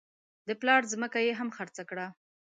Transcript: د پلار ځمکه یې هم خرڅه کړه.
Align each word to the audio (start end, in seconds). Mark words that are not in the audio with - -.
د 0.47 0.49
پلار 0.61 0.81
ځمکه 0.93 1.19
یې 1.25 1.33
هم 1.39 1.49
خرڅه 1.57 1.83
کړه. 1.89 2.07